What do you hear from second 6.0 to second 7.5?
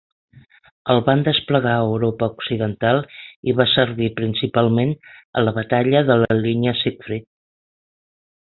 de la línia Sigfrid.